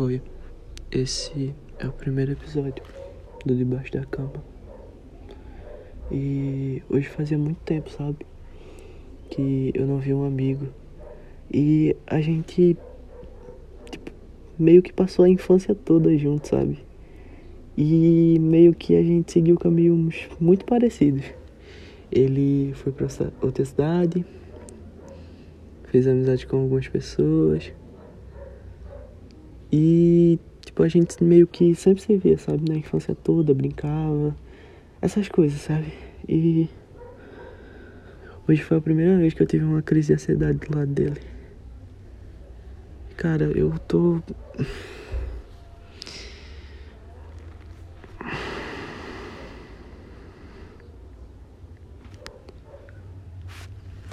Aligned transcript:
Oi, 0.00 0.22
esse 0.92 1.52
é 1.76 1.88
o 1.88 1.92
primeiro 1.92 2.30
episódio 2.30 2.84
do 3.44 3.56
Debaixo 3.56 3.90
da 3.90 4.04
Cama. 4.04 4.44
E 6.08 6.80
hoje 6.88 7.08
fazia 7.08 7.36
muito 7.36 7.58
tempo, 7.64 7.90
sabe? 7.90 8.24
Que 9.28 9.72
eu 9.74 9.88
não 9.88 9.98
vi 9.98 10.14
um 10.14 10.24
amigo. 10.24 10.68
E 11.52 11.96
a 12.06 12.20
gente 12.20 12.76
tipo, 13.90 14.12
meio 14.56 14.84
que 14.84 14.92
passou 14.92 15.24
a 15.24 15.28
infância 15.28 15.74
toda 15.74 16.16
junto, 16.16 16.46
sabe? 16.46 16.78
E 17.76 18.38
meio 18.38 18.74
que 18.74 18.94
a 18.94 19.02
gente 19.02 19.32
seguiu 19.32 19.58
caminhos 19.58 20.28
muito 20.38 20.64
parecidos. 20.64 21.24
Ele 22.08 22.72
foi 22.74 22.92
pra 22.92 23.08
outra 23.42 23.64
cidade, 23.64 24.24
fez 25.86 26.06
amizade 26.06 26.46
com 26.46 26.56
algumas 26.62 26.86
pessoas. 26.86 27.72
E, 29.70 30.38
tipo, 30.64 30.82
a 30.82 30.88
gente 30.88 31.22
meio 31.22 31.46
que 31.46 31.74
sempre 31.74 32.02
se 32.02 32.16
via, 32.16 32.38
sabe? 32.38 32.68
Na 32.68 32.76
infância 32.76 33.14
toda, 33.14 33.54
brincava. 33.54 34.34
Essas 35.00 35.28
coisas, 35.28 35.60
sabe? 35.60 35.92
E. 36.28 36.68
Hoje 38.48 38.62
foi 38.62 38.78
a 38.78 38.80
primeira 38.80 39.18
vez 39.18 39.34
que 39.34 39.42
eu 39.42 39.46
tive 39.46 39.64
uma 39.64 39.82
crise 39.82 40.08
de 40.08 40.14
ansiedade 40.14 40.58
do 40.58 40.78
lado 40.78 40.90
dele. 40.90 41.20
Cara, 43.16 43.44
eu 43.44 43.78
tô. 43.80 44.22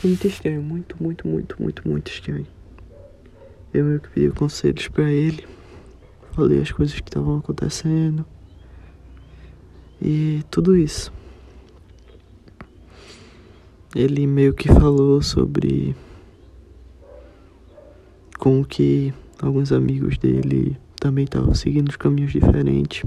Muito 0.04 0.28
estranho, 0.28 0.62
muito, 0.62 1.02
muito, 1.02 1.28
muito, 1.28 1.60
muito, 1.60 1.88
muito 1.88 2.12
estranho. 2.12 2.46
Eu 3.76 3.84
meio 3.84 4.00
que 4.00 4.08
pedi 4.08 4.30
conselhos 4.30 4.88
para 4.88 5.12
ele. 5.12 5.46
Falei 6.32 6.62
as 6.62 6.72
coisas 6.72 6.98
que 6.98 7.10
estavam 7.10 7.40
acontecendo. 7.40 8.26
E 10.02 10.44
tudo 10.50 10.78
isso. 10.78 11.12
Ele 13.94 14.26
meio 14.26 14.54
que 14.54 14.70
falou 14.70 15.22
sobre 15.22 15.94
como 18.40 18.66
que 18.66 19.14
alguns 19.42 19.74
amigos 19.74 20.18
dele 20.18 20.78
também 20.98 21.26
estavam 21.26 21.54
seguindo 21.54 21.90
os 21.90 21.98
caminhos 21.98 22.32
diferentes. 22.32 23.04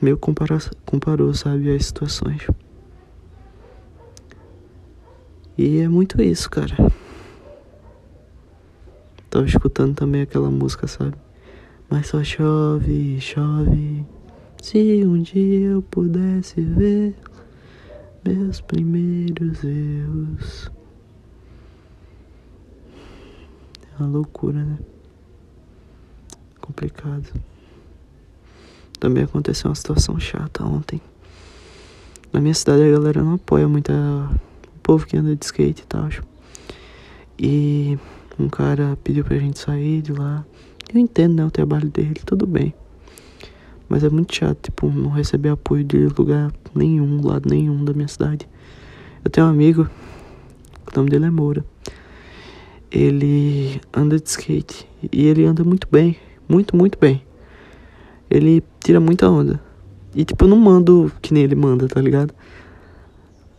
Meio 0.00 0.16
comparou, 0.16 0.60
comparou, 0.86 1.34
sabe, 1.34 1.74
as 1.74 1.86
situações. 1.86 2.46
E 5.58 5.78
é 5.78 5.88
muito 5.88 6.22
isso, 6.22 6.48
cara. 6.48 6.76
Tava 9.34 9.46
escutando 9.46 9.96
também 9.96 10.22
aquela 10.22 10.48
música, 10.48 10.86
sabe? 10.86 11.16
Mas 11.90 12.06
só 12.06 12.22
chove, 12.22 13.20
chove. 13.20 14.06
Se 14.62 15.04
um 15.04 15.20
dia 15.20 15.70
eu 15.70 15.82
pudesse 15.82 16.60
ver 16.60 17.16
meus 18.24 18.60
primeiros 18.60 19.64
erros. 19.64 20.70
É 23.82 23.98
uma 24.04 24.08
loucura, 24.08 24.62
né? 24.64 24.78
Complicado. 26.60 27.28
Também 29.00 29.24
aconteceu 29.24 29.68
uma 29.68 29.74
situação 29.74 30.16
chata 30.20 30.64
ontem. 30.64 31.00
Na 32.32 32.40
minha 32.40 32.54
cidade 32.54 32.84
a 32.84 32.90
galera 32.92 33.20
não 33.20 33.34
apoia 33.34 33.66
muito 33.66 33.90
a... 33.90 34.30
o 34.76 34.78
povo 34.80 35.04
que 35.04 35.16
anda 35.16 35.34
de 35.34 35.44
skate 35.44 35.82
e 35.82 35.86
tal. 35.86 36.08
E 37.36 37.98
um 38.38 38.48
cara 38.48 38.98
pediu 39.02 39.24
pra 39.24 39.38
gente 39.38 39.58
sair 39.58 40.02
de 40.02 40.12
lá. 40.12 40.44
Eu 40.92 41.00
entendo, 41.00 41.34
né, 41.34 41.44
o 41.44 41.50
trabalho 41.50 41.88
dele, 41.88 42.20
tudo 42.24 42.46
bem. 42.46 42.74
Mas 43.88 44.02
é 44.02 44.10
muito 44.10 44.34
chato, 44.34 44.58
tipo, 44.62 44.88
não 44.88 45.10
receber 45.10 45.50
apoio 45.50 45.84
de 45.84 46.06
lugar 46.06 46.52
nenhum, 46.74 47.24
lado 47.24 47.48
nenhum 47.48 47.84
da 47.84 47.92
minha 47.92 48.08
cidade. 48.08 48.48
Eu 49.24 49.30
tenho 49.30 49.46
um 49.46 49.50
amigo, 49.50 49.88
o 50.86 50.96
nome 50.96 51.10
dele 51.10 51.26
é 51.26 51.30
Moura. 51.30 51.64
Ele 52.90 53.80
anda 53.92 54.18
de 54.18 54.28
skate 54.28 54.88
e 55.12 55.26
ele 55.26 55.44
anda 55.44 55.64
muito 55.64 55.88
bem, 55.90 56.16
muito, 56.48 56.76
muito 56.76 56.98
bem. 56.98 57.22
Ele 58.30 58.62
tira 58.80 59.00
muita 59.00 59.28
onda. 59.28 59.60
E 60.14 60.24
tipo, 60.24 60.44
eu 60.44 60.48
não 60.48 60.58
mando 60.58 61.10
que 61.20 61.34
nem 61.34 61.42
ele 61.42 61.54
manda, 61.54 61.88
tá 61.88 62.00
ligado? 62.00 62.32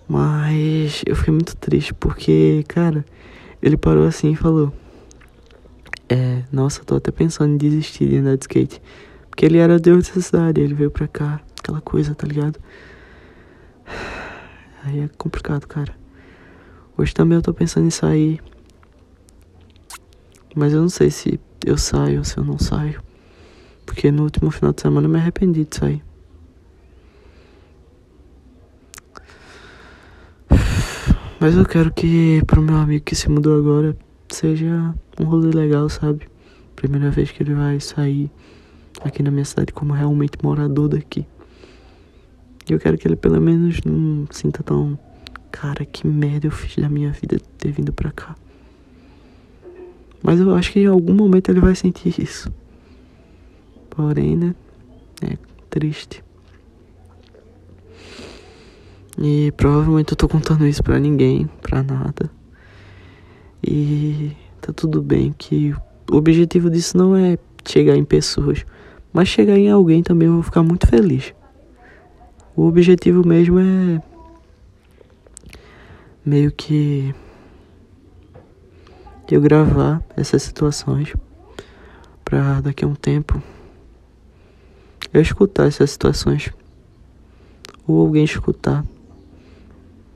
Mas 0.07 1.03
eu 1.05 1.15
fiquei 1.15 1.33
muito 1.33 1.55
triste 1.57 1.93
porque, 1.93 2.63
cara, 2.67 3.03
ele 3.61 3.77
parou 3.77 4.05
assim 4.05 4.31
e 4.31 4.35
falou: 4.35 4.73
É, 6.09 6.43
nossa, 6.51 6.83
tô 6.83 6.95
até 6.95 7.11
pensando 7.11 7.53
em 7.53 7.57
desistir 7.57 8.07
de 8.07 8.17
andar 8.17 8.35
de 8.35 8.43
skate. 8.43 8.81
Porque 9.29 9.45
ele 9.45 9.57
era 9.57 9.77
deus 9.79 10.07
dessa 10.07 10.21
cidade, 10.21 10.61
ele 10.61 10.73
veio 10.73 10.89
pra 10.89 11.07
cá, 11.07 11.41
aquela 11.59 11.81
coisa, 11.81 12.15
tá 12.15 12.25
ligado? 12.25 12.59
Aí 14.83 14.99
é 14.99 15.09
complicado, 15.17 15.67
cara. 15.67 15.93
Hoje 16.97 17.13
também 17.13 17.35
eu 17.37 17.41
tô 17.41 17.53
pensando 17.53 17.87
em 17.87 17.91
sair. 17.91 18.41
Mas 20.55 20.71
eu 20.71 20.81
não 20.81 20.89
sei 20.89 21.11
se 21.11 21.39
eu 21.65 21.77
saio 21.77 22.19
ou 22.19 22.23
se 22.23 22.37
eu 22.37 22.45
não 22.45 22.57
saio. 22.57 23.01
Porque 23.85 24.11
no 24.11 24.23
último 24.23 24.49
final 24.51 24.71
de 24.71 24.81
semana 24.81 25.07
eu 25.07 25.11
me 25.11 25.19
arrependi 25.19 25.65
de 25.65 25.75
sair. 25.75 26.01
Mas 31.45 31.55
eu 31.55 31.63
quero 31.63 31.93
que 31.93 32.41
pro 32.47 32.59
meu 32.59 32.75
amigo 32.75 33.05
que 33.05 33.15
se 33.15 33.29
mudou 33.29 33.55
agora 33.55 33.95
seja 34.29 34.95
um 35.19 35.25
rolê 35.25 35.51
legal, 35.51 35.87
sabe? 35.87 36.27
Primeira 36.75 37.11
vez 37.11 37.29
que 37.29 37.43
ele 37.43 37.53
vai 37.53 37.79
sair 37.79 38.31
aqui 39.03 39.21
na 39.21 39.29
minha 39.29 39.45
cidade 39.45 39.71
como 39.71 39.93
realmente 39.93 40.39
morador 40.41 40.89
daqui. 40.89 41.23
E 42.67 42.73
eu 42.73 42.79
quero 42.79 42.97
que 42.97 43.07
ele 43.07 43.15
pelo 43.15 43.39
menos 43.39 43.79
não 43.83 44.25
sinta 44.31 44.63
tão. 44.63 44.97
Cara, 45.51 45.85
que 45.85 46.07
merda 46.07 46.47
eu 46.47 46.51
fiz 46.51 46.81
da 46.81 46.89
minha 46.89 47.11
vida 47.11 47.37
ter 47.59 47.71
vindo 47.71 47.93
pra 47.93 48.11
cá. 48.11 48.35
Mas 50.23 50.39
eu 50.39 50.51
acho 50.55 50.71
que 50.71 50.79
em 50.79 50.87
algum 50.87 51.13
momento 51.13 51.49
ele 51.49 51.59
vai 51.59 51.75
sentir 51.75 52.19
isso. 52.19 52.51
Porém, 53.91 54.35
né? 54.35 54.55
É 55.21 55.37
triste. 55.69 56.23
E 59.17 59.51
provavelmente 59.53 60.11
eu 60.11 60.17
tô 60.17 60.27
contando 60.27 60.67
isso 60.67 60.83
pra 60.83 60.99
ninguém, 60.99 61.49
pra 61.61 61.81
nada. 61.81 62.29
E 63.63 64.31
tá 64.61 64.73
tudo 64.73 65.01
bem 65.01 65.33
que 65.37 65.73
o 66.11 66.17
objetivo 66.17 66.69
disso 66.69 66.97
não 66.97 67.15
é 67.15 67.37
chegar 67.65 67.95
em 67.95 68.03
pessoas, 68.03 68.65
mas 69.13 69.27
chegar 69.27 69.57
em 69.57 69.71
alguém 69.71 70.03
também 70.03 70.27
eu 70.27 70.35
vou 70.35 70.43
ficar 70.43 70.61
muito 70.61 70.85
feliz. 70.87 71.33
O 72.55 72.63
objetivo 72.67 73.25
mesmo 73.25 73.59
é 73.59 74.01
meio 76.25 76.51
que 76.51 77.13
eu 79.29 79.41
gravar 79.41 80.03
essas 80.15 80.43
situações 80.43 81.13
pra 82.23 82.61
daqui 82.61 82.85
a 82.85 82.87
um 82.87 82.95
tempo 82.95 83.41
eu 85.11 85.21
escutar 85.21 85.67
essas 85.67 85.91
situações 85.91 86.51
ou 87.87 87.99
alguém 88.01 88.23
escutar 88.23 88.83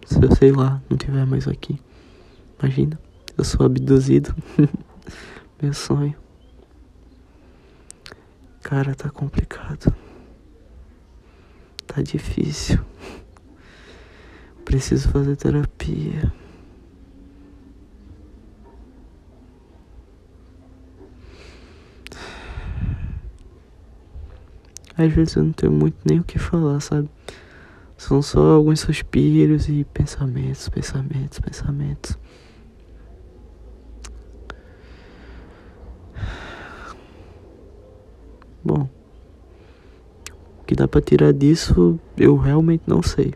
se 0.10 0.24
eu 0.24 0.36
sei 0.36 0.52
lá, 0.52 0.82
não 0.90 0.98
tiver 0.98 1.24
mais 1.26 1.48
aqui. 1.48 1.80
Imagina, 2.60 3.00
eu 3.38 3.44
sou 3.44 3.64
abduzido. 3.64 4.36
Meu 5.62 5.72
sonho. 5.72 6.16
Cara, 8.64 8.96
tá 8.96 9.10
complicado. 9.10 9.94
Tá 11.86 12.02
difícil. 12.02 12.84
Preciso 14.66 15.10
fazer 15.10 15.36
terapia. 15.36 16.34
Às 24.98 25.14
vezes 25.14 25.36
eu 25.36 25.44
não 25.44 25.54
tenho 25.54 25.72
muito 25.72 25.98
nem 26.04 26.20
o 26.20 26.24
que 26.24 26.40
falar, 26.40 26.80
sabe? 26.80 27.10
São 28.00 28.22
só 28.22 28.54
alguns 28.54 28.80
suspiros 28.80 29.68
e 29.68 29.84
pensamentos, 29.84 30.70
pensamentos, 30.70 31.38
pensamentos. 31.38 32.18
Bom, 38.64 38.88
o 40.62 40.64
que 40.66 40.76
dá 40.76 40.88
pra 40.88 41.02
tirar 41.02 41.34
disso 41.34 42.00
eu 42.16 42.38
realmente 42.38 42.84
não 42.88 43.04
sei. 43.04 43.34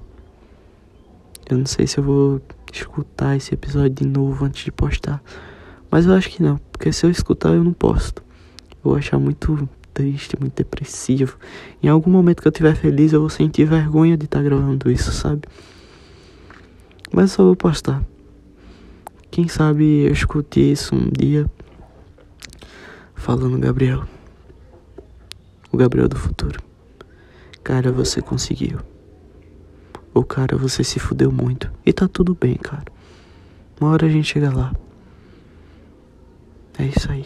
Eu 1.49 1.57
não 1.57 1.65
sei 1.65 1.85
se 1.85 1.97
eu 1.97 2.03
vou 2.05 2.41
escutar 2.71 3.35
esse 3.35 3.53
episódio 3.53 3.89
de 3.89 4.07
novo 4.07 4.45
antes 4.45 4.63
de 4.63 4.71
postar. 4.71 5.21
Mas 5.91 6.05
eu 6.05 6.13
acho 6.13 6.29
que 6.29 6.41
não, 6.41 6.57
porque 6.71 6.89
se 6.93 7.05
eu 7.05 7.11
escutar 7.11 7.49
eu 7.49 7.65
não 7.65 7.73
posto. 7.73 8.23
Eu 8.71 8.77
vou 8.81 8.95
achar 8.95 9.19
muito 9.19 9.67
triste, 9.93 10.35
muito 10.39 10.55
depressivo. 10.55 11.37
Em 11.81 11.87
algum 11.87 12.09
momento 12.09 12.41
que 12.41 12.47
eu 12.47 12.51
estiver 12.51 12.75
feliz, 12.75 13.13
eu 13.13 13.19
vou 13.19 13.29
sentir 13.29 13.65
vergonha 13.65 14.17
de 14.17 14.25
estar 14.25 14.39
tá 14.39 14.43
gravando 14.43 14.89
isso, 14.89 15.11
sabe? 15.11 15.43
Mas 17.11 17.31
eu 17.31 17.35
só 17.35 17.43
vou 17.43 17.55
postar. 17.55 18.03
Quem 19.29 19.47
sabe 19.47 20.05
eu 20.05 20.11
escute 20.11 20.59
isso 20.71 20.95
um 20.95 21.09
dia. 21.09 21.49
Falando 23.15 23.57
Gabriel. 23.59 24.03
O 25.71 25.77
Gabriel 25.77 26.07
do 26.07 26.15
futuro. 26.15 26.59
Cara, 27.63 27.91
você 27.91 28.21
conseguiu. 28.21 28.79
Ou 30.13 30.23
cara, 30.23 30.57
você 30.57 30.83
se 30.83 30.99
fudeu 30.99 31.31
muito. 31.31 31.71
E 31.85 31.93
tá 31.93 32.07
tudo 32.07 32.35
bem, 32.35 32.55
cara. 32.55 32.85
Uma 33.79 33.91
hora 33.91 34.05
a 34.05 34.09
gente 34.09 34.25
chega 34.25 34.53
lá. 34.53 34.73
É 36.77 36.85
isso 36.85 37.11
aí. 37.11 37.25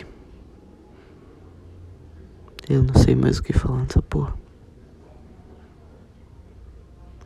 Eu 2.69 2.83
não 2.83 2.95
sei 2.95 3.15
mais 3.15 3.37
o 3.37 3.43
que 3.43 3.53
falar 3.53 3.79
nessa 3.79 4.01
porra. 4.01 4.33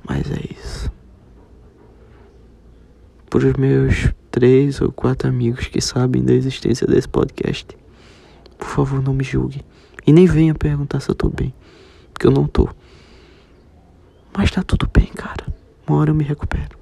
Mas 0.08 0.30
é 0.30 0.40
isso. 0.52 0.92
Por 3.30 3.58
meus 3.58 4.14
três 4.30 4.82
ou 4.82 4.92
quatro 4.92 5.28
amigos 5.28 5.68
que 5.68 5.82
sabem 5.82 6.24
da 6.24 6.34
existência 6.34 6.86
desse 6.86 7.08
podcast, 7.08 7.76
por 8.58 8.68
favor, 8.68 9.02
não 9.02 9.14
me 9.14 9.24
julgue. 9.24 9.66
E 10.06 10.14
nem 10.14 10.26
venha 10.26 10.54
perguntar 10.54 11.00
se 11.00 11.10
eu 11.10 11.16
tô 11.16 11.30
bem. 11.30 11.54
Porque 12.14 12.28
eu 12.28 12.32
não 12.32 12.46
tô. 12.46 12.70
Mas 14.38 14.52
tá 14.52 14.62
tudo 14.62 14.90
bem, 14.94 15.08
cara. 15.08 15.48
Uma 15.88 15.98
hora 15.98 16.12
eu 16.12 16.16
me 16.16 16.24
recupero. 16.24 16.78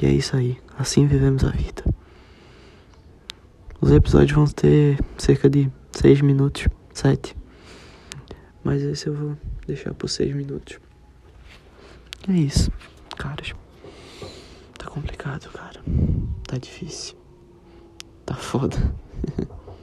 E 0.00 0.06
é 0.06 0.12
isso 0.12 0.36
aí. 0.36 0.58
Assim 0.78 1.06
vivemos 1.06 1.44
a 1.44 1.50
vida. 1.50 1.84
Os 3.80 3.90
episódios 3.90 4.32
vão 4.32 4.46
ter 4.46 4.98
cerca 5.18 5.48
de 5.50 5.70
seis 5.90 6.20
minutos, 6.20 6.68
sete. 6.94 7.36
Mas 8.62 8.82
esse 8.82 9.08
eu 9.08 9.14
vou 9.14 9.36
deixar 9.66 9.92
por 9.92 10.08
seis 10.08 10.34
minutos. 10.34 10.78
É 12.28 12.32
isso, 12.32 12.72
caras. 13.18 13.52
Tá 14.78 14.86
complicado, 14.86 15.50
cara. 15.50 15.82
Tá 16.46 16.56
difícil. 16.56 17.16
Tá 18.24 18.34
foda. 18.34 18.76